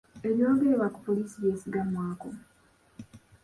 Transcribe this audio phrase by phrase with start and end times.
[0.27, 2.29] Ebyogerebwa ku poliisi byesigamwako?